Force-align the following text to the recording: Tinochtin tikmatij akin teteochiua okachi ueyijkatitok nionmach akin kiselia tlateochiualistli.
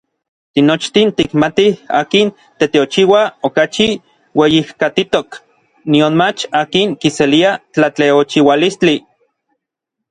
Tinochtin 0.53 1.07
tikmatij 1.17 1.71
akin 1.99 2.27
teteochiua 2.59 3.21
okachi 3.47 3.87
ueyijkatitok 4.39 5.29
nionmach 5.91 6.41
akin 6.63 6.89
kiselia 7.01 7.51
tlateochiualistli. 7.73 8.95